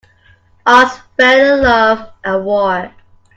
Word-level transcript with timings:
All's 0.65 0.97
fair 1.15 1.57
in 1.57 1.63
love 1.63 2.11
and 2.23 2.43
war. 2.43 2.91